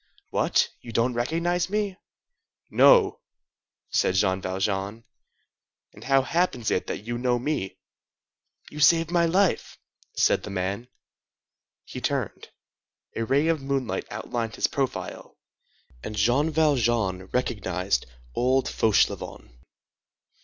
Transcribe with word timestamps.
What! 0.31 0.67
You 0.81 0.91
don't 0.91 1.13
recognize 1.13 1.69
me?" 1.69 1.95
"No," 2.71 3.19
said 3.91 4.15
Jean 4.15 4.41
Valjean; 4.41 5.03
"and 5.93 6.03
how 6.05 6.23
happens 6.23 6.71
it 6.71 6.87
that 6.87 7.03
you 7.05 7.19
know 7.19 7.37
me?" 7.37 7.77
"You 8.71 8.79
saved 8.79 9.11
my 9.11 9.27
life," 9.27 9.77
said 10.17 10.41
the 10.41 10.49
man. 10.49 10.87
He 11.85 12.01
turned. 12.01 12.49
A 13.15 13.25
ray 13.25 13.47
of 13.47 13.61
moonlight 13.61 14.07
outlined 14.11 14.55
his 14.55 14.65
profile, 14.65 15.37
and 16.01 16.15
Jean 16.15 16.49
Valjean 16.49 17.25
recognized 17.27 18.07
old 18.33 18.67
Fauchelevent. 18.67 19.51